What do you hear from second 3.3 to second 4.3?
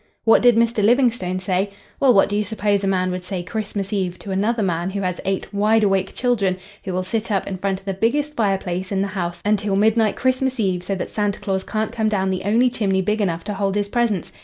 Christmas Eve